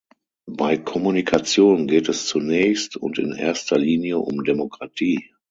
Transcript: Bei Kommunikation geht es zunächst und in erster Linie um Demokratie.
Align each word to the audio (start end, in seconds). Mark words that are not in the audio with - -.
Bei 0.49 0.77
Kommunikation 0.79 1.85
geht 1.87 2.09
es 2.09 2.25
zunächst 2.25 2.97
und 2.97 3.19
in 3.19 3.33
erster 3.35 3.77
Linie 3.77 4.17
um 4.17 4.43
Demokratie. 4.43 5.29